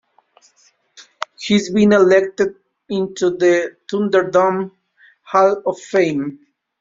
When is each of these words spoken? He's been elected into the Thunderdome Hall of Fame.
He's 1.39 1.69
been 1.71 1.93
elected 1.93 2.55
into 2.89 3.37
the 3.37 3.75
Thunderdome 3.87 4.71
Hall 5.21 5.61
of 5.63 5.77
Fame. 5.77 6.39